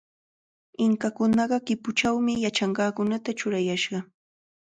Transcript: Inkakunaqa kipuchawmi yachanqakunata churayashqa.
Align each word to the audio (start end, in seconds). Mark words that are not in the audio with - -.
Inkakunaqa 0.85 1.57
kipuchawmi 1.67 2.33
yachanqakunata 2.45 3.29
churayashqa. 3.39 3.97